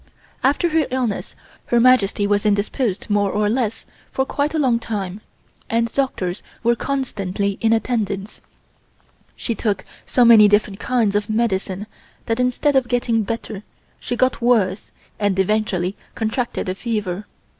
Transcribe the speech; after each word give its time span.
After 0.43 0.69
her 0.69 0.87
illness 0.89 1.35
Her 1.67 1.79
Majesty 1.79 2.25
was 2.25 2.43
indisposed 2.43 3.07
more 3.07 3.29
or 3.31 3.47
less 3.49 3.85
for 4.11 4.25
quite 4.25 4.55
a 4.55 4.57
long 4.57 4.79
time, 4.79 5.21
and 5.69 5.93
doctors 5.93 6.41
were 6.63 6.75
constantly 6.75 7.59
in 7.61 7.71
attendance. 7.71 8.41
She 9.35 9.53
took 9.53 9.85
so 10.03 10.25
many 10.25 10.47
different 10.47 10.79
kinds 10.79 11.15
of 11.15 11.29
medicine 11.29 11.85
that 12.25 12.39
instead 12.39 12.75
of 12.75 12.87
getting 12.87 13.21
better 13.21 13.61
she 13.99 14.15
got 14.15 14.41
worse 14.41 14.91
and 15.19 15.37
eventually 15.37 15.95
contracted 16.15 16.67
a 16.67 16.73
fever. 16.73 17.27